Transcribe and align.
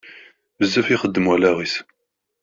Bezzaf 0.59 0.87
i 0.89 0.91
yexdem 0.93 1.25
wallaɣ-is. 1.29 1.75